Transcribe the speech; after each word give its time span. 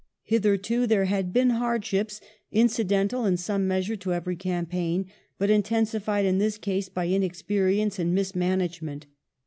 Hitherto 0.23 0.87
there 0.87 1.05
had 1.05 1.31
been 1.31 1.51
hardships, 1.51 2.19
incidental 2.51 3.23
in 3.27 3.37
some 3.37 3.67
measure 3.67 3.95
to 3.97 4.15
every 4.15 4.35
campaign, 4.35 5.05
but 5.37 5.51
intensified 5.51 6.25
in 6.25 6.39
this 6.39 6.57
case 6.57 6.89
by 6.89 7.05
inexperience 7.05 7.99
and 7.99 8.15
mismanagement. 8.15 9.05